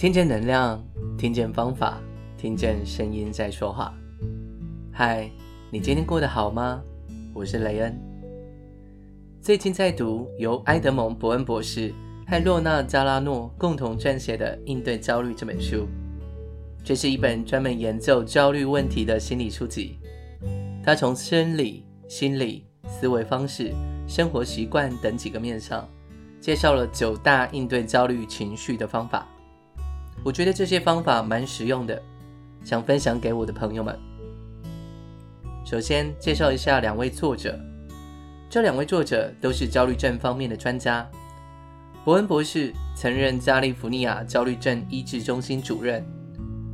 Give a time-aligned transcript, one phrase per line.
[0.00, 0.82] 听见能量，
[1.18, 2.00] 听见方法，
[2.34, 3.92] 听见声音在说话。
[4.90, 5.30] 嗨，
[5.70, 6.82] 你今天过得好吗？
[7.34, 8.00] 我是雷恩。
[9.42, 11.92] 最近在读由埃德蒙·伯恩博士
[12.26, 15.86] 和洛娜·加拉诺共同撰写的《应对焦虑》这本书。
[16.82, 19.98] 这是一本专门研究焦虑问题的心理书籍。
[20.82, 23.70] 它从生理、心理、思维方式、
[24.08, 25.86] 生活习惯等几个面上，
[26.40, 29.28] 介绍了九大应对焦虑情绪的方法。
[30.22, 32.00] 我觉得这些方法蛮实用的，
[32.62, 33.98] 想分享给我的朋友们。
[35.64, 37.58] 首先介绍一下两位作者，
[38.50, 41.08] 这两位作者都是焦虑症方面的专家。
[42.04, 46.04] 伯恩博士曾任加利福尼亚焦虑症医治中心主任，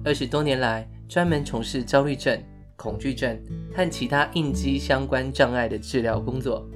[0.04, 2.40] 二十多年来专门从事焦虑症、
[2.74, 3.40] 恐惧症
[3.74, 6.66] 和其他应激相关障碍的治疗工作。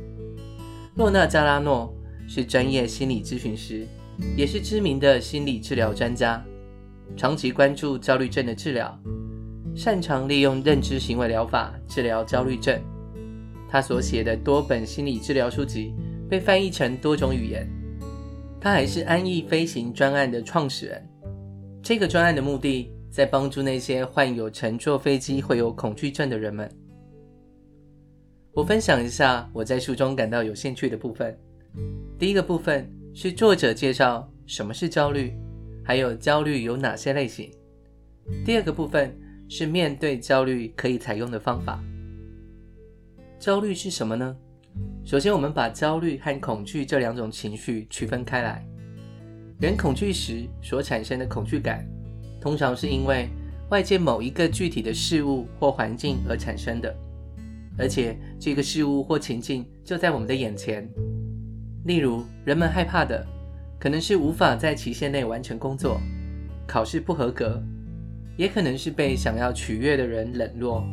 [0.97, 1.92] 洛纳·加拉诺
[2.28, 3.87] 是专业心理咨询师，
[4.37, 6.45] 也是知名的心理治疗专家。
[7.16, 8.98] 长期关注焦虑症的治疗，
[9.75, 12.80] 擅长利用认知行为疗法治疗焦虑症。
[13.69, 15.94] 他所写的多本心理治疗书籍
[16.28, 17.69] 被翻译成多种语言。
[18.61, 21.08] 他还是安逸飞行专案的创始人。
[21.83, 26.70] 这个专案的目的在帮助那些患有乘坐飞机会有恐惧症的人们。
[28.53, 31.38] 我分享一下我在书中感到有兴趣的部分。
[32.19, 35.33] 第一个部分是作者介绍什么是焦虑。
[35.84, 37.50] 还有焦虑有哪些类型？
[38.45, 39.17] 第二个部分
[39.48, 41.83] 是面对焦虑可以采用的方法。
[43.39, 44.37] 焦虑是什么呢？
[45.05, 48.64] 首先，我们把焦虑和恐惧这两种情绪区分开来。
[49.61, 51.84] 人恐惧时所产生的恐惧感，
[52.41, 53.28] 通常是因为
[53.70, 56.94] 外界某一个具体的事物或环境而产生的，
[57.77, 60.89] 而且这个事物或情境就在我们的眼前。
[61.87, 63.27] 例如，人们害怕的。
[63.81, 65.98] 可能是无法在期限内完成工作，
[66.67, 67.61] 考试不合格，
[68.37, 70.84] 也可能是被想要取悦的人冷落。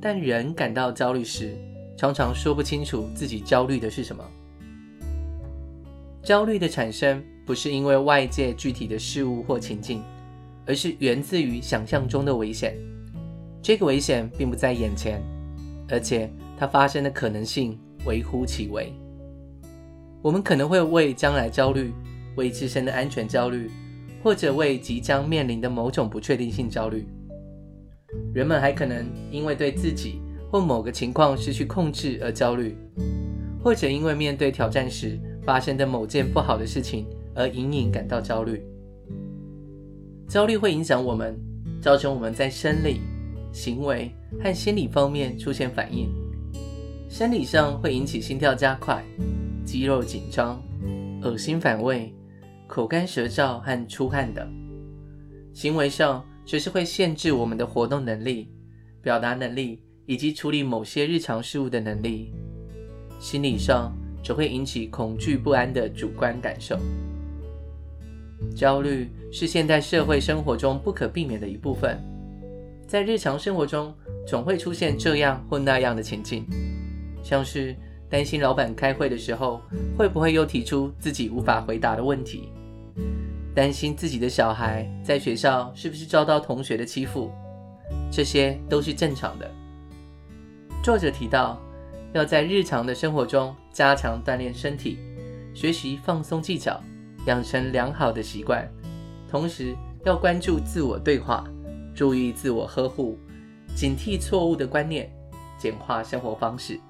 [0.00, 1.56] 但人感到焦虑时，
[1.96, 4.24] 常常说不清楚自己焦虑的是什么。
[6.24, 10.02] 焦虑的产生不是因为外界具体的事物或情境，
[10.66, 12.76] 而是源自于想象中的危险。
[13.62, 15.22] 这个危险并不在眼前，
[15.88, 16.28] 而且
[16.58, 18.92] 它发生的可能性微乎其微。
[20.20, 21.92] 我们可能会为将来焦虑，
[22.36, 23.70] 为自身的安全焦虑，
[24.22, 27.06] 或者为即将面临的某种不确定性焦虑。
[28.34, 30.20] 人们还可能因为对自己
[30.50, 32.76] 或某个情况失去控制而焦虑，
[33.62, 38.62] 或者因为面对挑战时发生的某件不好的事情而隐隐感到焦虑。
[40.28, 41.38] 焦虑会影响我们，
[41.80, 43.00] 造成我们在生理、
[43.52, 44.10] 行为
[44.42, 46.08] 和心理方面出现反应。
[47.08, 49.04] 生理上会引起心跳加快。
[49.64, 50.60] 肌肉紧张、
[51.22, 52.12] 恶心反胃、
[52.72, 54.46] 口干舌燥和出汗等；
[55.52, 58.48] 行为上则是会限制我们的活动能力、
[59.02, 62.32] 表达能力以及处理某些日常事务的能力；
[63.18, 63.94] 心理上
[64.24, 66.78] 则会引起恐惧不安的主观感受。
[68.56, 71.98] 焦虑是现代社会生活中不可避免的一部分，
[72.86, 73.94] 在日常生活中
[74.26, 76.46] 总会出现这样或那样的情境，
[77.22, 77.76] 像是，
[78.08, 79.60] 担心老板开会的时候
[79.94, 82.48] 会不会又提出自己无法回答的问题，
[83.54, 87.30] 担心自己的小孩在学校是不是遭到同学的欺负，
[88.10, 89.50] 这些都是正常的。
[90.82, 91.60] 作者提到，
[92.12, 94.98] 要在日常的生活中加强锻炼身体，
[95.54, 96.80] 学习放松技巧，
[97.26, 98.68] 养成良好的习惯，
[99.30, 101.44] 同时要关注自我对话，
[101.94, 103.18] 注意自我呵护，
[103.76, 105.12] 警惕错误的观念，
[105.58, 106.80] 简化生活方式。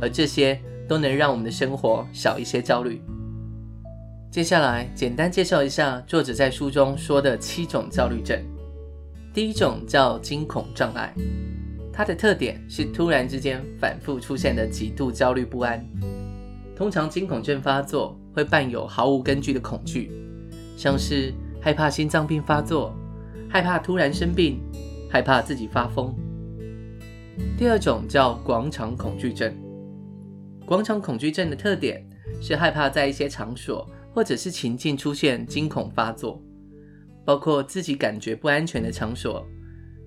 [0.00, 3.00] 而这些都能让我们的生活少一些焦虑。
[4.32, 8.42] 接下来，简单介绍一下作者在书中说的七种焦虑症。
[9.30, 11.12] 第一种叫惊恐障碍，
[11.92, 15.86] 它的特点是突然之间反复出现的极度焦虑不安。
[16.74, 20.10] 通常惊恐症发作会伴有毫无根据的恐惧，
[20.78, 21.30] 像是
[21.60, 22.96] 害怕心脏病发作、
[23.50, 24.58] 害怕突然生病、
[25.10, 26.10] 害怕自己发疯。
[27.58, 29.54] 第二种叫广场恐惧症。
[30.64, 32.02] 广场恐惧症的特点
[32.40, 36.42] 是害怕在一些场所或者是情境出现惊恐发作，
[37.24, 39.46] 包括自己感觉不安全的场所，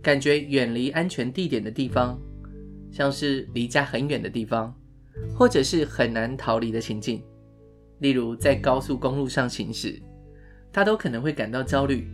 [0.01, 2.19] 感觉远离安全地点的地方，
[2.91, 4.73] 像是离家很远的地方，
[5.35, 7.23] 或者是很难逃离的情境，
[7.99, 9.99] 例如在高速公路上行驶，
[10.71, 12.07] 他都可能会感到焦虑，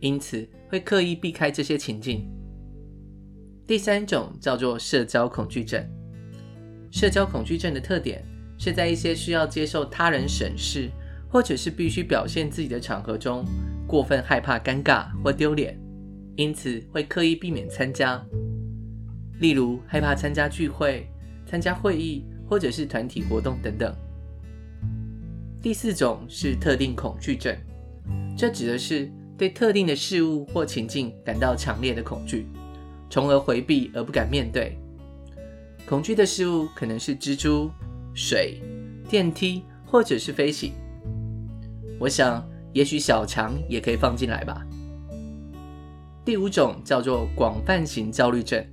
[0.00, 2.26] 因此会刻意避开这些情境。
[3.66, 5.86] 第三种叫做社交恐惧症。
[6.90, 8.24] 社交恐惧症的特点
[8.56, 10.88] 是在一些需要接受他人审视，
[11.28, 13.44] 或者是必须表现自己的场合中，
[13.86, 15.78] 过分害怕尴尬或丢脸，
[16.36, 18.24] 因此会刻意避免参加。
[19.40, 21.06] 例如，害怕参加聚会、
[21.46, 23.94] 参加会议或者是团体活动等等。
[25.62, 27.56] 第四种是特定恐惧症，
[28.36, 32.46] 这指的是对特定的事物或情境感到强烈的恐惧，
[33.10, 34.78] 从而回避而不敢面对。
[35.86, 37.70] 恐惧的事物可能是蜘蛛、
[38.14, 38.60] 水、
[39.08, 40.72] 电梯，或者是飞行。
[41.98, 44.64] 我想，也许小强也可以放进来吧。
[46.24, 48.64] 第五种叫做广泛型焦虑症。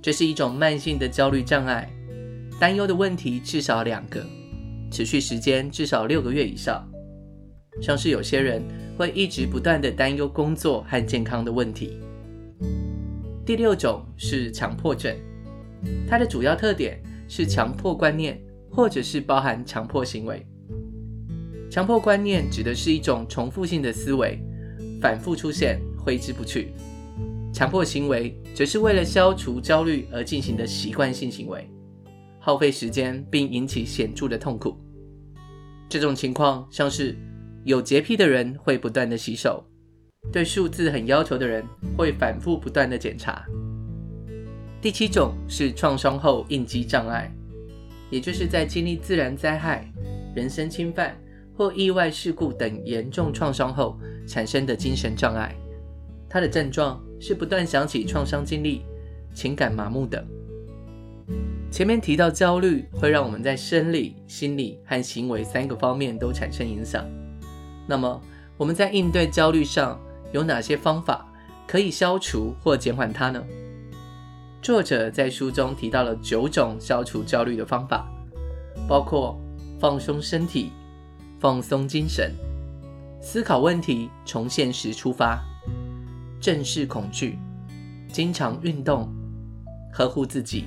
[0.00, 1.90] 这是一种慢性的焦虑障碍，
[2.60, 4.24] 担忧的问题至少两个，
[4.90, 6.88] 持续时间至少六个月以上。
[7.82, 8.62] 像是有些人
[8.96, 11.98] 会一直不断地担忧工作和健康的问题。
[13.44, 15.16] 第六种是强迫症，
[16.08, 18.40] 它的主要特点是强迫观念，
[18.70, 20.46] 或者是包含强迫行为。
[21.70, 24.40] 强迫观念指的是一种重复性的思维，
[25.00, 26.72] 反复出现，挥之不去。
[27.52, 31.68] 强迫行为则是为了消除焦虑而进行的习惯性行为，
[32.38, 34.78] 耗费时间并引起显著的痛苦。
[35.88, 37.16] 这种情况像是
[37.64, 39.64] 有洁癖的人会不断的洗手，
[40.32, 41.64] 对数字很要求的人
[41.96, 43.44] 会反复不断的检查。
[44.80, 47.30] 第七种是创伤后应激障碍，
[48.10, 49.90] 也就是在经历自然灾害、
[50.36, 51.16] 人身侵犯
[51.58, 55.52] 或意外事故等严重创伤后产生的精神障碍。
[56.30, 58.82] 它的症状是不断想起创伤经历、
[59.34, 60.24] 情感麻木等。
[61.68, 67.04] 前面提到焦虑会让我们在生理、心理和行为三个方面都产生影响。
[67.88, 68.22] 那么
[68.56, 70.00] 我们在应对焦虑上
[70.30, 71.26] 有哪些方法
[71.66, 73.42] 可以消除或减缓它呢？
[74.62, 78.08] 作者在书中提到了九种消除焦虑的方法，
[78.88, 79.36] 包括
[79.80, 80.70] 放松身体、
[81.40, 82.34] 放松精神、
[83.20, 85.40] 思考问题从现实出发。
[86.40, 87.38] 正视恐惧，
[88.12, 89.08] 经常运动，
[89.92, 90.64] 呵护自己，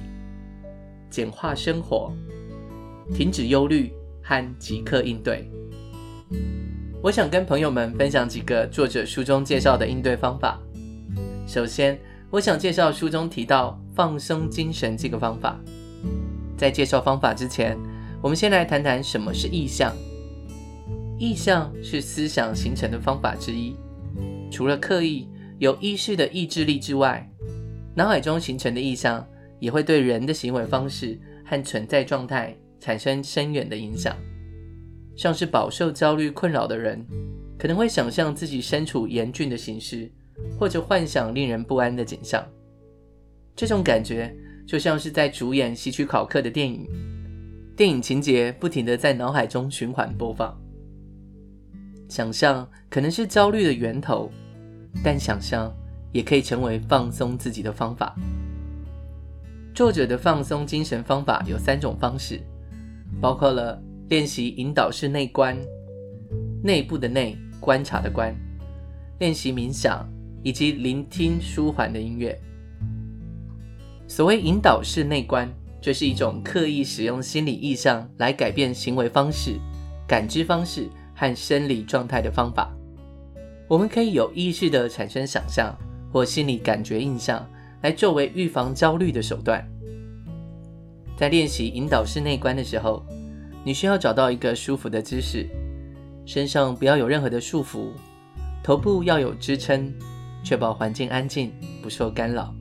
[1.09, 2.13] 简化生活，
[3.13, 5.50] 停止忧虑和即刻应对。
[7.01, 10.59] 我想跟朋友们分享几个作者书中介绍的应对方法。
[11.47, 15.59] 首先，我想介绍书中提到放松精神这个方法。
[16.57, 17.77] 在介绍方法之前，
[18.21, 19.94] 我们先来谈谈什么是意象。
[21.21, 23.75] 意象是思想形成的方法之一，
[24.50, 25.27] 除了刻意。
[25.59, 27.29] 有意识的意志力之外，
[27.94, 29.23] 脑海中形成的意象
[29.59, 34.18] 也会对人的行为方式和存在状态产生深远的影响。
[35.15, 37.06] 像是饱受焦虑困扰的人，
[37.59, 40.12] 可能会想象自己身处严峻的形势，
[40.57, 42.44] 或者幻想令人不安的景象。
[43.56, 44.35] 这种感觉
[44.65, 46.88] 就像是在主演希区考克的电影，
[47.77, 50.59] 电影情节不停地在脑海中循环播放。
[52.12, 54.30] 想象可能是焦虑的源头。
[55.02, 55.74] 但想象
[56.12, 58.13] 也可以成为放松自己的方法。
[59.74, 62.42] 作者的放松精神方法有三种方式，
[63.22, 65.58] 包括了练习引导式内观、
[66.62, 68.36] 内部的内、观察的观、
[69.19, 70.06] 练习冥想
[70.44, 72.38] 以及聆听舒缓的音乐。
[74.06, 75.50] 所谓引导式内观，
[75.80, 79.57] 就是一种刻意使用心理意象来改变行为方式、
[80.06, 80.90] 感知方式
[81.21, 82.75] 和生理状态的方法。
[83.68, 85.71] 我们可以有意识地产生想象
[86.11, 87.47] 或心理感觉印象，
[87.83, 89.63] 来作为预防焦虑的手段。
[91.16, 93.06] 在练习引导式内观的时候，
[93.63, 95.47] 你需要找到一个舒服的姿势，
[96.25, 97.90] 身上不要有任何的束缚，
[98.63, 99.94] 头部要有支撑，
[100.44, 102.51] 确保环境安静，不受干扰。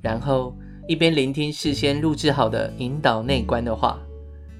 [0.00, 0.52] 然后
[0.88, 4.00] 一边聆听事先录制好的引导内观的话，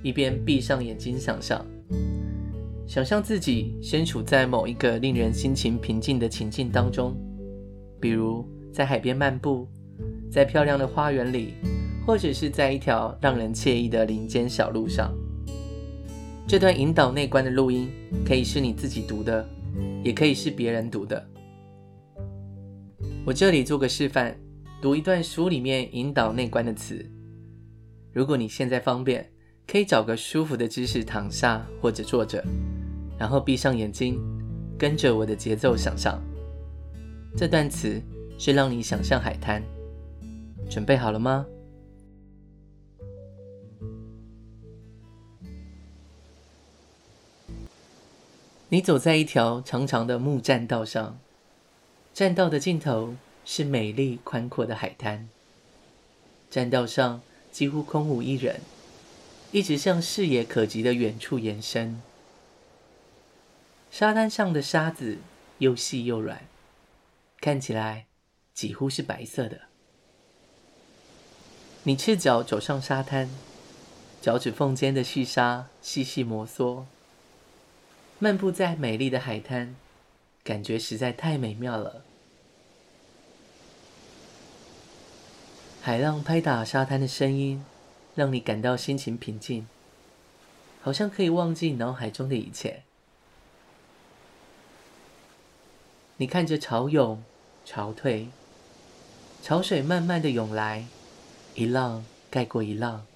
[0.04, 1.66] 一边闭上眼睛想象。
[2.92, 7.16] 想象自己身处在某一个令人心情平静的情境当中，
[7.98, 9.66] 比如在海边漫步，
[10.30, 11.54] 在漂亮的花园里，
[12.06, 15.10] 或者是在一条让人惬意的林间小路上。
[16.46, 17.90] 这段引导内观的录音
[18.26, 19.42] 可以是你自己读的，
[20.04, 21.26] 也可以是别人读的。
[23.24, 24.38] 我这里做个示范，
[24.82, 27.02] 读一段书里面引导内观的词。
[28.12, 29.26] 如果你现在方便，
[29.66, 32.44] 可以找个舒服的姿势躺下或者坐着。
[33.22, 34.20] 然后闭上眼睛，
[34.76, 36.20] 跟着我的节奏想象。
[37.36, 38.02] 这段词
[38.36, 39.62] 是让你想象海滩。
[40.68, 41.46] 准备好了吗？
[48.68, 51.16] 你走在一条长长的木栈道上，
[52.12, 53.14] 栈道的尽头
[53.44, 55.28] 是美丽宽阔的海滩。
[56.50, 57.20] 栈道上
[57.52, 58.62] 几乎空无一人，
[59.52, 62.02] 一直向视野可及的远处延伸。
[63.92, 65.18] 沙滩上的沙子
[65.58, 66.46] 又细又软，
[67.42, 68.06] 看起来
[68.54, 69.60] 几乎是白色的。
[71.82, 73.28] 你赤脚走上沙滩，
[74.22, 76.84] 脚趾缝间的细沙细细摩挲，
[78.18, 79.76] 漫步在美丽的海滩，
[80.42, 82.02] 感觉实在太美妙了。
[85.82, 87.62] 海浪拍打沙滩的声音，
[88.14, 89.66] 让你感到心情平静，
[90.80, 92.84] 好像可以忘记脑海中的一切。
[96.18, 97.22] 你看着潮涌
[97.64, 98.28] 潮退，
[99.42, 100.86] 潮水慢慢的涌来，
[101.54, 103.06] 一浪盖过一浪，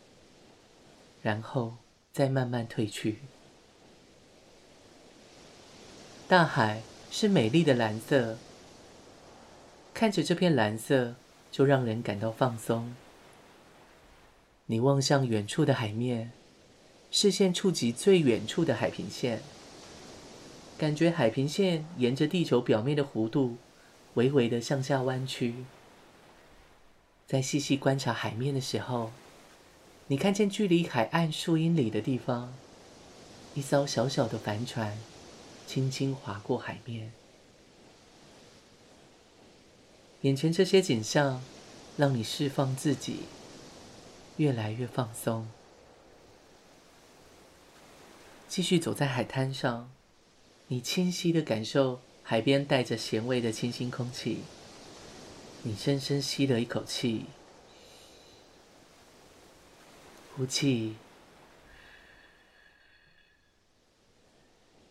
[1.23, 1.75] 然后
[2.13, 3.19] 再慢慢退去。
[6.27, 8.39] 大海是美丽的蓝色，
[9.95, 11.15] 看着这片蓝色，
[11.53, 12.95] 就让人感到放松。
[14.67, 16.33] 你望向远处的海面，
[17.13, 19.41] 视线触及最远处的海平线。
[20.79, 23.57] 感觉海平线沿着地球表面的弧度，
[24.15, 25.65] 微微的向下弯曲。
[27.27, 29.11] 在细细观察海面的时候，
[30.09, 32.53] 你看见距离海岸数英里的地方，
[33.55, 34.99] 一艘小小的帆船
[35.67, 37.11] 轻轻划过海面。
[40.21, 41.43] 眼前这些景象，
[41.97, 43.21] 让你释放自己，
[44.37, 45.49] 越来越放松。
[48.47, 49.91] 继续走在海滩上。
[50.69, 54.41] 你清晰的感受海边带着咸味的清新空气。
[55.63, 57.27] 你深深吸了一口气，
[60.35, 60.97] 呼气，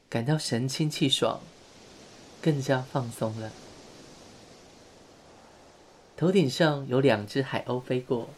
[0.09, 1.41] 感到神清气爽，
[2.41, 3.51] 更加放松了。
[6.15, 8.29] 头顶上有两只海鸥飞过，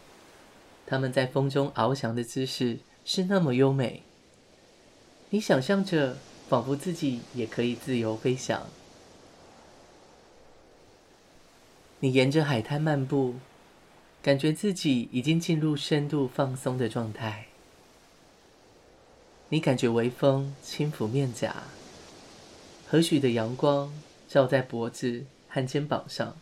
[0.86, 4.02] 它们在风中翱翔的姿势是那么优美。
[5.30, 6.18] 你想象着。
[6.48, 8.66] 仿佛自己也可以自由飞翔。
[12.00, 13.34] 你沿着海滩漫步，
[14.22, 17.46] 感觉自己已经进入深度放松的状态。
[19.50, 21.64] 你感觉微风轻抚面颊，
[22.86, 23.92] 和煦的阳光
[24.28, 26.36] 照在脖子和肩膀上，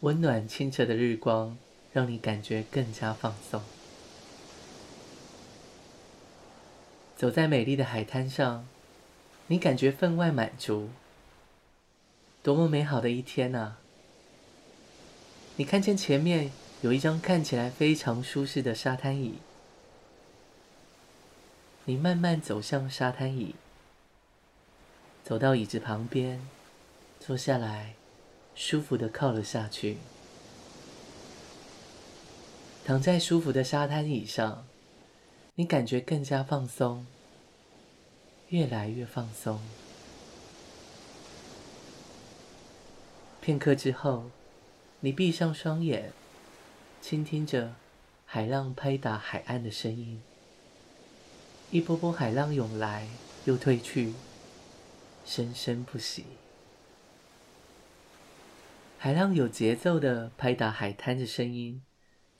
[0.00, 1.56] 温暖清澈的日光
[1.92, 3.62] 让你感觉更加放松。
[7.16, 8.66] 走在美丽的海滩上，
[9.46, 10.90] 你感觉分外满足。
[12.42, 13.78] 多么美好的一天啊！
[15.56, 16.50] 你看见前面
[16.82, 19.38] 有一张看起来非常舒适的沙滩椅，
[21.84, 23.54] 你慢慢走向沙滩椅，
[25.22, 26.46] 走到椅子旁边，
[27.20, 27.94] 坐下来，
[28.56, 29.98] 舒服地靠了下去，
[32.84, 34.66] 躺在舒服的沙滩椅上。
[35.56, 37.06] 你感觉更加放松，
[38.48, 39.60] 越来越放松。
[43.40, 44.30] 片刻之后，
[44.98, 46.12] 你闭上双眼，
[47.00, 47.76] 倾听着
[48.26, 50.20] 海浪拍打海岸的声音。
[51.70, 53.06] 一波波海浪涌来
[53.44, 54.12] 又退去，
[55.24, 56.24] 生生不息。
[58.98, 61.80] 海浪有节奏的拍打海滩的声音，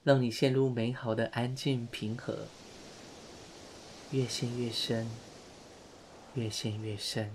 [0.02, 2.48] 让你陷入美好的安静平和。
[4.14, 5.10] 越陷越深，
[6.34, 7.32] 越陷越深。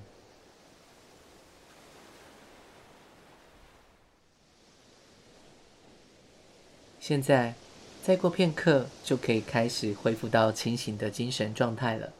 [7.02, 7.56] 现在，
[8.02, 12.14] 再过片刻就可以开始恢复到清醒的精神状态了。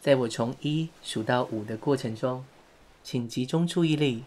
[0.00, 2.44] 在我从一数到五的过程中，
[3.04, 4.24] 请集中注意力。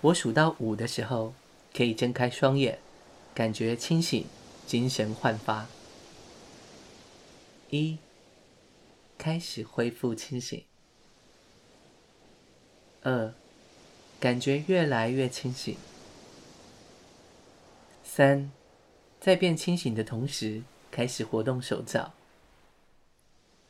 [0.00, 1.34] 我数到五的时候，
[1.74, 2.78] 可以睁开双眼，
[3.34, 4.24] 感觉清醒，
[4.66, 5.66] 精神焕发。
[7.68, 7.98] 一。
[9.16, 10.64] 开始恢复清醒。
[13.02, 13.34] 二，
[14.18, 15.76] 感觉越来越清醒。
[18.04, 18.50] 三，
[19.20, 22.14] 在变清醒的同时，开始活动手脚。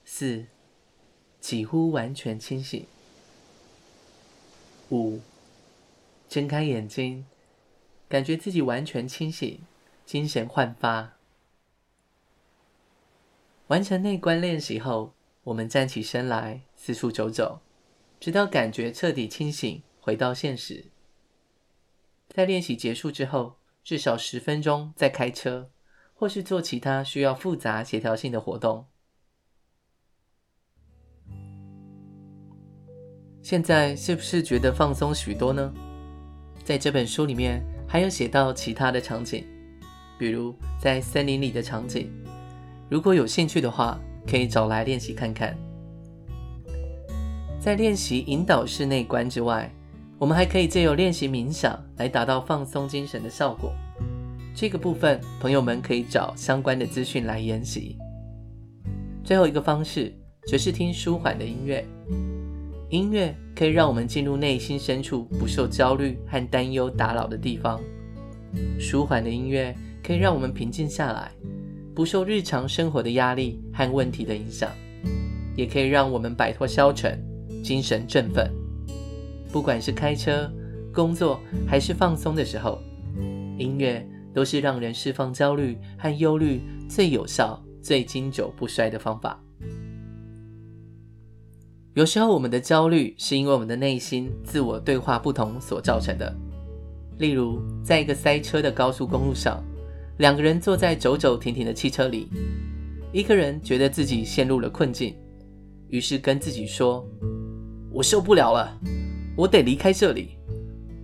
[0.05, 0.47] 四，
[1.41, 2.87] 几乎完全清醒。
[4.91, 5.21] 五，
[6.29, 7.25] 睁开眼睛，
[8.09, 9.61] 感觉自己完全清醒，
[10.05, 11.15] 精神焕发。
[13.69, 17.61] 完成内观练习后，我们站起身来，四处走走，
[18.19, 20.87] 直到感觉彻底清醒，回到现实。
[22.29, 25.71] 在练习结束之后，至少十分钟再开车，
[26.15, 28.87] 或是做其他需要复杂协调性的活动。
[33.43, 35.71] 现在是不是觉得放松许多呢？
[36.65, 39.47] 在这本书里面还有写到其他的场景，
[40.19, 42.11] 比如在森林里的场景。
[42.89, 45.57] 如果有兴趣的话，可以找来练习看看。
[47.59, 49.71] 在练习引导式内观之外，
[50.19, 53.73] 我们还可以借由练习冥想来达到放松精神的效果。
[54.54, 57.97] 这个部分，朋友们可以找相关的资讯来研习。
[59.25, 60.14] 最后一个方式，
[60.47, 61.85] 则是听舒缓的音乐。
[62.90, 67.81] 音乐可以让我们进入内心深处，不受焦虑和担忧打扰的地方。
[68.78, 69.75] 舒缓的音乐
[70.07, 71.33] 可以让我们平静下来，
[71.95, 74.71] 不受日常生活的压力和问题的影响，
[75.57, 77.19] 也可以让我们摆脱消沉，
[77.63, 78.51] 精神振奋。
[79.53, 80.51] 不管是开车、
[80.93, 82.81] 工作还是放松的时候，
[83.59, 84.07] 音乐。
[84.35, 89.41] 都是让人释放焦虑和忧虑最有效、最经久不衰的方法。
[91.93, 96.35] 有时候，我们的焦虑是因为我们的内心自我对话不同所造成的。
[97.19, 99.63] 例如，在一个塞车的高速公路上，
[100.18, 102.28] 两个人坐在走走停停的汽车里，
[103.12, 105.16] 一个人觉得自己陷入了困境，
[105.88, 107.04] 于是跟自己说
[107.90, 108.80] ：“我受不了了，
[109.37, 110.37] 我得离开这里。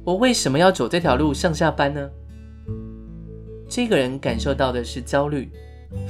[0.05, 2.09] 我为什么要走这条路上下班呢？”
[3.69, 5.51] 这个人感受到的是焦虑、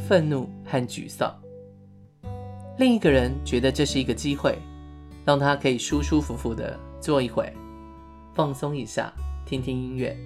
[0.06, 1.34] 愤怒和沮丧。
[2.78, 4.58] 另一个人觉得这是一个机会，
[5.24, 7.50] 让他可以舒舒服服地坐一会，
[8.34, 9.12] 放松一下，
[9.44, 10.16] 听听音乐。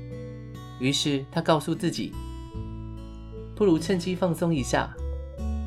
[0.81, 2.13] 于是他告诉自己，
[3.57, 4.93] 不如趁机放松一下，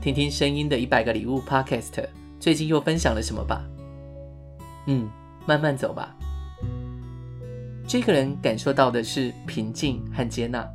[0.02, 2.06] 听听声音的一百个礼物 Podcast
[2.38, 3.64] 最近又分享了什么吧。
[4.88, 5.10] 嗯，
[5.46, 6.14] 慢慢走吧。
[7.88, 10.68] 这个人感受到的是平静和接纳。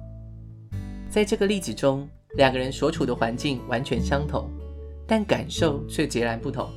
[1.10, 4.48] 在这个例子中，两个人所处的环境完全相同，
[5.06, 6.70] 但感受却截然不同。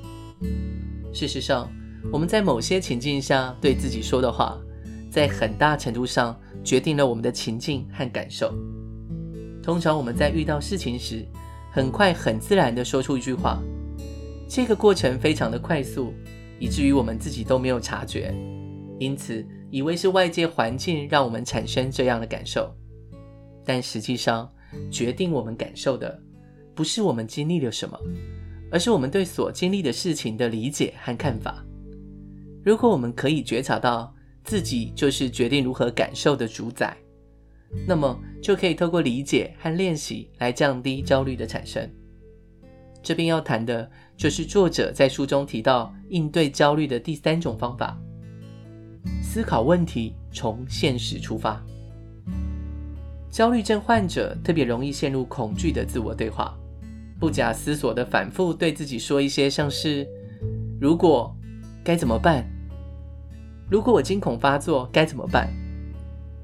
[1.14, 1.72] 事实上，
[2.12, 4.60] 我们在某些情境下对自己说的话，
[5.10, 8.54] 在很大程度上决定了我们的情境和感受。
[9.66, 11.26] 通常我们在遇到事情时，
[11.72, 13.60] 很快很自然地说出一句话，
[14.48, 16.14] 这个过程非常的快速，
[16.60, 18.32] 以至于我们自己都没有察觉，
[19.00, 22.72] 因此以为是外界环境让我们产生这样的感受。
[23.66, 24.48] 但实际上，
[24.92, 26.16] 决定我们感受的，
[26.76, 28.00] 不是我们经历了什么，
[28.72, 31.66] 而是我们对所经历的事情的理解和看法。
[32.64, 36.96] 如果我们可以觉察到自己就是决定如何感受的主宰，
[37.88, 41.90] 那么就可以透过理解和练习来降低焦虑的产生。
[43.02, 47.96] 这边要谈的就是作者在书中提到应对焦虑的第三种方法：
[49.22, 51.64] 思考问题从现实出发。
[53.30, 56.58] 焦虑症患者特别容易陷入恐惧的自我对话，
[57.20, 60.08] 不假思索地反复对自己说一些像是
[60.80, 61.36] “如果
[61.84, 62.44] 该怎么办？
[63.70, 65.48] 如果我惊恐发作该怎么办？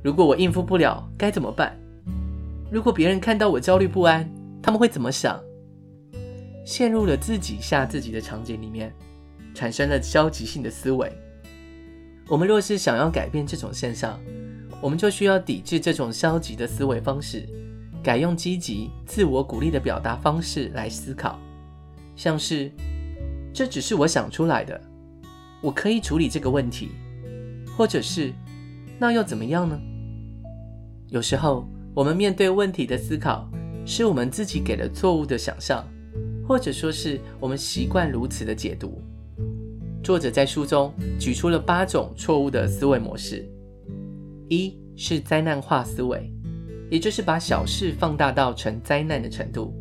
[0.04, 1.78] 如果我应付不了该怎么办？
[2.72, 4.30] 如果别人看到我焦虑不安，
[4.62, 5.40] 他们会怎么想？”
[6.66, 8.94] 陷入了自己吓自己的场景里面，
[9.54, 11.12] 产生了消极性的思维。
[12.28, 14.18] 我们若是想要改变这种现象，
[14.80, 17.48] 我们就需要抵制这种消极的思维方式，
[18.02, 21.38] 改用积极、自我鼓励的表达方式来思考，
[22.16, 22.72] 像是
[23.52, 24.80] “这只是我想出来的，
[25.62, 26.92] 我可以处理这个问题”，
[27.76, 28.32] 或者是
[28.98, 29.78] “那又怎么样呢？”
[31.12, 33.46] 有时候，我们面对问题的思考，
[33.86, 35.86] 是我们自己给了错误的想象，
[36.48, 39.02] 或者说是我们习惯如此的解读。
[40.02, 43.46] 作者在书中举出了八种错误的思维模式。
[44.48, 46.32] 一是灾难化思维，
[46.90, 49.74] 也就是把小事放大到成灾难的程度。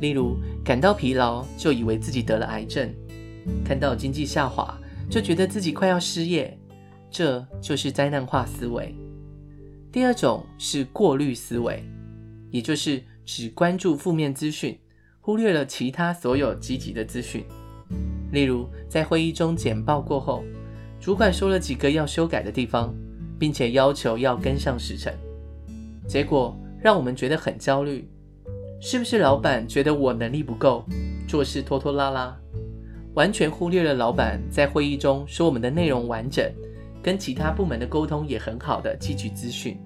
[0.00, 2.94] 例如，感到疲劳就以为自己得了癌症，
[3.64, 6.54] 看到经济下滑就觉得自己快要失业，
[7.10, 8.94] 这就是灾难化思维。
[9.92, 11.84] 第二种是过滤思维，
[12.50, 14.78] 也就是只关注负面资讯，
[15.20, 17.44] 忽略了其他所有积极的资讯。
[18.32, 20.42] 例如，在会议中简报过后，
[21.00, 22.94] 主管说了几个要修改的地方。
[23.40, 25.10] 并且要求要跟上时程，
[26.06, 28.06] 结果让我们觉得很焦虑。
[28.82, 30.84] 是不是老板觉得我能力不够，
[31.26, 32.38] 做事拖拖拉拉，
[33.14, 36.52] 完全忽略了老板在会议中说我们的内容完整，
[37.02, 39.80] 跟其他部门的沟通也很好的汲取资讯。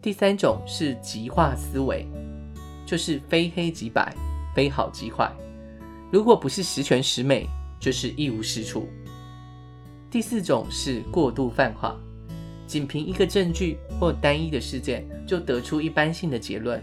[0.00, 2.06] 第三种是极化思维，
[2.84, 4.14] 就是非黑即白，
[4.54, 5.30] 非好即坏。
[6.12, 7.46] 如果不是十全十美，
[7.80, 8.88] 就是一无是处。
[10.10, 11.96] 第四种是过度泛化。
[12.66, 16.82] 仅凭一个证据或单一的事件就得出一般性的结论，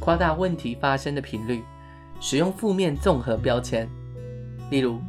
[0.00, 1.62] 夸大问题发生的频率，
[2.20, 3.88] 使用负面综合标签。
[4.70, 5.00] 例如，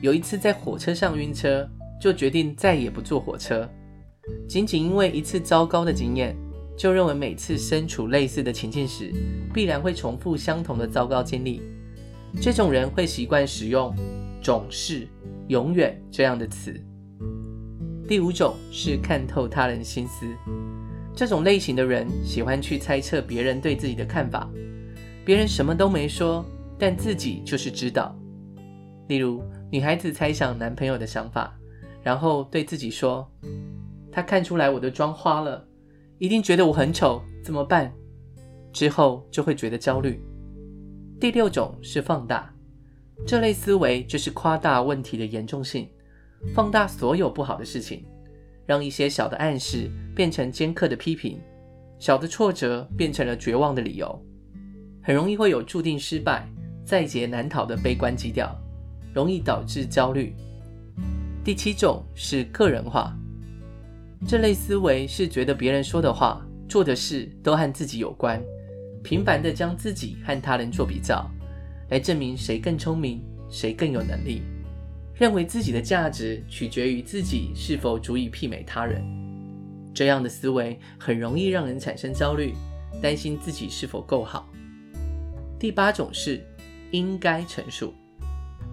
[0.00, 1.68] 有一次在火车上晕车，
[2.00, 3.68] 就决定再也不坐火车。
[4.48, 6.36] 仅仅因为一次糟糕的经验，
[6.76, 9.12] 就认为每次身处类似的情境时，
[9.54, 11.62] 必然会重复相同的糟糕经历。
[12.40, 13.94] 这种人会习惯使用
[14.42, 15.06] “总是”
[15.48, 16.74] 永远这样的词。
[18.06, 20.26] 第五种是看透他人心思，
[21.14, 24.48] 这种类型的人喜欢去猜测别人对自己的看法，
[25.24, 26.44] 别人什么都没说，
[26.78, 28.14] 但自己就是知道。
[29.08, 31.56] 例如，女孩子猜想男朋友的想法，
[32.06, 33.28] 然后对自己说
[34.12, 35.66] ：“他看出来我的妆花了，
[36.18, 37.92] 一定觉得我很丑，怎么办？”
[38.72, 40.22] 之后就会觉得焦虑。
[41.18, 42.54] 第六种是放大，
[43.26, 45.88] 这类思维就是夸大问题的严重性。
[46.54, 48.06] 放大所有不好的事情，
[48.66, 51.40] 让一些小的暗示变成尖刻的批评，
[51.98, 54.24] 小的挫折变成了绝望的理由，
[55.02, 56.48] 很容易会有注定失败、
[56.84, 58.56] 在劫难逃的悲观基调，
[59.12, 60.32] 容易导致焦虑。
[61.46, 63.16] 第七种是个人化，
[64.26, 68.42] 这类思维是觉得别人说的话、做的事都和自己有关，
[69.04, 71.24] 频繁地将自己和他人做比较，
[71.88, 74.42] 来证明谁更聪明、谁更有能力。
[75.14, 79.00] 认为自己的价值取决于自己是否足以媲美他人，
[79.94, 82.54] 这样的思维很容易让人产生焦虑，
[83.00, 84.52] 担心自己是否够好。
[85.60, 86.44] 第八种是
[86.90, 87.94] 应该陈述，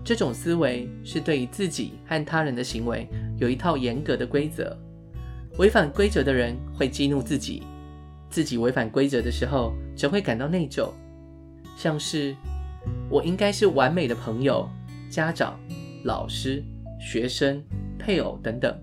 [0.04, 4.76] 这种思维是对于自己和他人的行为有一套严格的规则，
[5.58, 7.64] 违反规则的人会激怒自己，
[8.30, 10.90] 自己违反规则的时候则会感到内疚，
[11.78, 12.36] 像是
[13.10, 14.70] 我应该是完美的朋友、
[15.10, 15.60] 家长。
[16.06, 16.62] 老师、
[17.00, 17.64] 学生、
[17.98, 18.78] 配偶等等，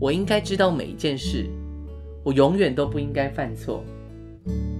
[0.00, 1.46] 我应该知道每一件事，
[2.24, 3.84] 我永远都不应该犯错。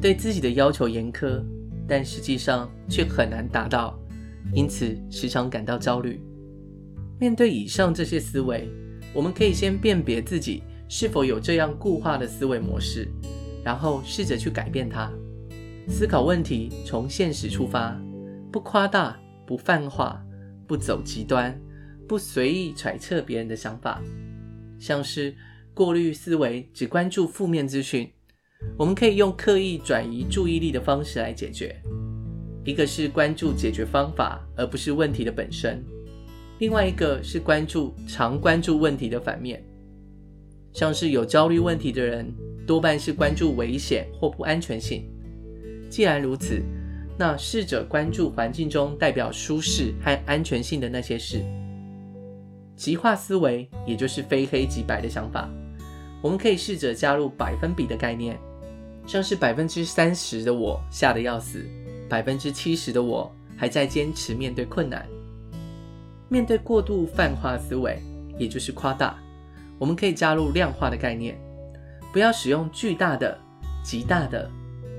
[0.01, 1.45] 对自己的要求严苛，
[1.87, 4.01] 但实际上却很难达到，
[4.53, 6.21] 因此时常感到焦虑。
[7.21, 8.69] 面对以上这些思维，
[9.15, 13.09] 我们可以先辨别自己是否有这样固化的思维模式，
[13.65, 15.11] 然后试着去改变它。
[15.89, 18.01] 思考问题从现实出发，
[18.53, 20.23] 不夸大，不泛化。
[20.65, 21.61] 不走极端，
[22.09, 24.01] 不随意揣测别人的想法，
[24.79, 25.35] 像是
[25.75, 28.11] 过滤思维，只关注负面资讯。
[28.79, 31.77] 我们可以用刻意转移注意力的方式来解决。
[32.65, 35.79] 一个是关注解决方法，而不是问题的本身；
[36.59, 39.63] 另外一个是关注常关注问题的反面，
[40.73, 42.33] 像是有焦虑问题的人，
[42.67, 45.05] 多半是关注危险或不安全性。
[45.91, 46.63] 既然如此，
[47.19, 51.45] 那试着关注环境中代表舒适和安全性的那些事。
[52.77, 55.51] 极化思维，也就是非黑即白的想法。
[56.23, 58.39] 我们可以试着加入百分比的概念，
[59.07, 61.67] 像是百分之三十的我吓得要死，
[62.13, 65.09] 百分之七十的我还在坚持面对困难。
[66.29, 68.03] 面对过度泛化思维，
[68.37, 69.19] 也就是夸大，
[69.79, 71.41] 我们可以加入量化的概念，
[72.13, 73.39] 不要使用巨大的、
[73.83, 74.47] 极大的、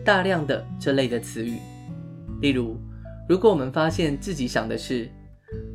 [0.04, 1.60] 大量的这类的词语。
[2.42, 2.80] 例如，
[3.30, 5.08] 如果我们发现自己想的是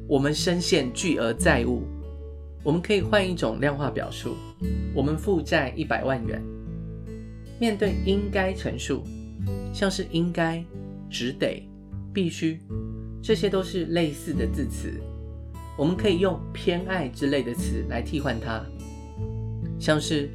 [0.09, 1.85] 我们深陷巨额债务，
[2.65, 4.35] 我们可以换一种量化表述：
[4.93, 6.43] 我们负债一百万元。
[7.61, 9.05] 面对应该陈述，
[9.73, 10.65] 像是应该、
[11.11, 11.69] 只得、
[12.13, 12.61] 必须，
[13.23, 14.93] 这些都是类似的字词，
[15.77, 18.65] 我们可以用偏爱之类的词来替换它，
[19.79, 20.29] 像是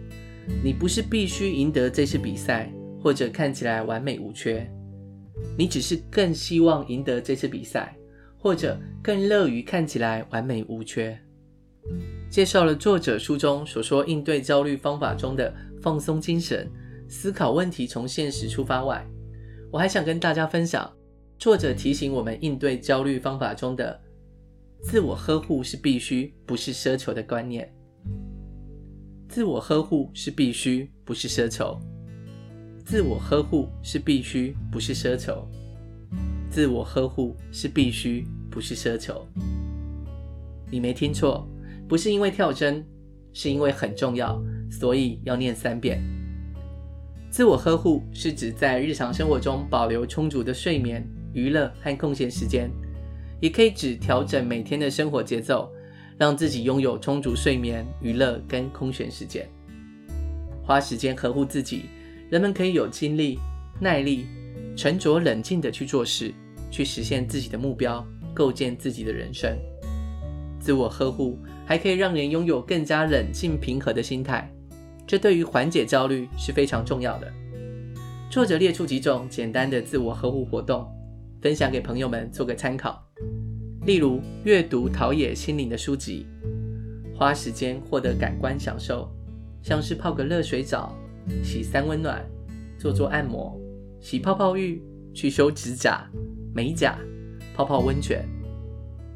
[0.63, 4.69] 你不是必须赢得这次比赛，或者看起来完美无缺。
[5.57, 7.95] 你只是更希望赢得这次比赛，
[8.38, 11.17] 或者更乐于看起来完美无缺。
[12.29, 16.69] 介绍了作者书中所说应对焦虑方法中的放松精神、
[17.09, 19.05] 思考问题从现实出发外，
[19.73, 20.88] 我还想跟大家分享
[21.39, 23.99] 作者提醒我们应对焦虑方法中的
[24.83, 27.73] 自我呵护是必须，不是奢求的观念。
[29.27, 31.75] 自我呵护是必须，不是奢求。
[32.86, 35.43] 自我呵护是必须，不是奢求。
[36.51, 39.25] 自我呵护是必须，不是奢求。
[40.69, 41.47] 你没听错，
[41.89, 42.86] 不是因为跳针，
[43.33, 45.99] 是因为很重要，所以要念三遍。
[47.34, 52.69] 自我呵护是指在日常生活中保留充足的睡眠、娱乐和空闲时间，
[53.41, 55.67] 也可以指调整每天的生活节奏，
[56.15, 59.50] 让自己拥有充足睡眠、娱乐跟空闲时间，
[60.63, 61.86] 花时间呵护自己。
[62.30, 63.39] 人们可以有精力、
[63.82, 64.28] 耐力、
[64.78, 66.32] 沉着冷静地去做事，
[66.69, 69.58] 去实现自己的目标，构建自己的人生。
[70.60, 74.48] 自我呵护还可以让人拥有更加冷静平和的心态，
[75.05, 77.31] 这对于缓解焦虑是非常重要的。
[78.29, 80.87] 作者列出几种简单的自我呵护活动，
[81.41, 83.03] 分享给朋友们做个参考。
[83.85, 86.25] 例如，阅读陶冶心灵的书籍，
[87.15, 89.09] 花时间获得感官享受，
[89.61, 90.95] 像是泡个热水澡。
[91.41, 92.21] 洗三温暖，
[92.77, 93.57] 做做按摩，
[94.01, 96.05] 洗泡泡浴，去修指甲、
[96.53, 96.99] 美甲，
[97.55, 98.25] 泡泡温泉，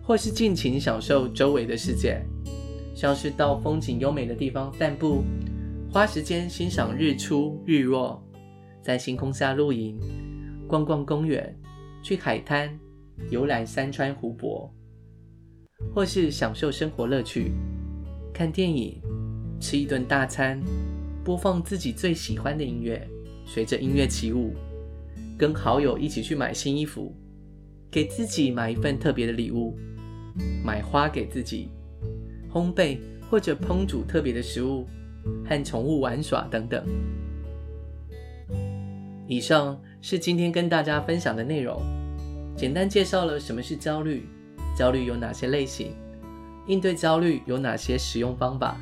[0.02, 2.22] 或是尽情享受周围的世界，
[2.96, 5.22] 像是到风景优美的地方散步，
[5.98, 8.24] 花时间欣赏日出日落，
[8.84, 10.00] 在星空下露营，
[10.68, 11.52] 逛逛公园，
[12.04, 12.70] 去海滩
[13.32, 14.72] 游览山川湖泊，
[15.96, 17.52] 或是享受生活乐趣，
[18.32, 19.02] 看电影，
[19.60, 20.62] 吃一顿大餐，
[21.24, 23.02] 播放自己最喜欢的音乐，
[23.44, 24.54] 随着音乐起舞，
[25.36, 27.12] 跟好友一起去买新衣服，
[27.90, 29.76] 给自己买一份特别的礼物。
[30.64, 31.72] 买花给自己，
[32.54, 33.00] 烘焙
[33.32, 34.86] 或者烹煮特别的食物，
[35.48, 36.84] 和宠物玩耍等等。
[39.28, 41.82] 以上是今天跟大家分享的内容，
[42.56, 44.28] 简单介绍了什么是焦虑，
[44.76, 45.94] 焦虑有哪些类型，
[46.66, 48.78] 应对焦虑有哪些实用方法，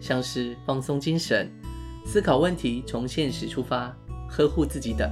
[0.00, 1.50] 像是放松精神、
[2.06, 3.94] 思考问题、从现实出发、
[4.28, 5.10] 呵护自己等，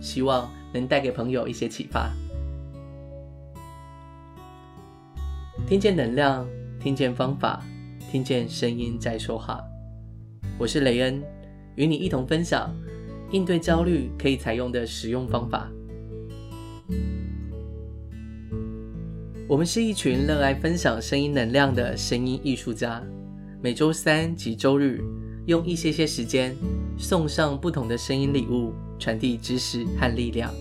[0.00, 2.10] 希望能带给朋友一些启发。
[5.68, 6.44] 听见能量，
[6.80, 7.62] 听见方法，
[8.12, 9.58] 听见声音在说话。
[10.58, 11.22] 我是雷恩，
[11.76, 12.70] 与你一同分享
[13.30, 15.72] 应对焦虑可以采用的实用方法。
[19.48, 23.02] 我们是一群热爱分享声音能量的声音艺术家，
[23.62, 25.02] 每周三及周日
[25.46, 26.54] 用一些些时间
[26.98, 30.52] 送上不同的声音礼物，传递知识和力量。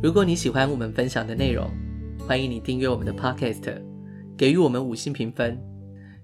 [0.00, 1.68] 如果你喜欢我们分享的内容，
[2.28, 3.82] 欢迎你订阅我们的 Podcast，
[4.36, 5.60] 给予我们五星评分，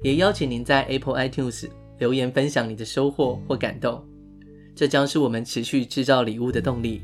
[0.05, 1.67] 也邀请您在 Apple iTunes
[1.99, 4.07] 留言分享你的收获或感动，
[4.77, 7.01] 这将是我们持续制造礼物的动力。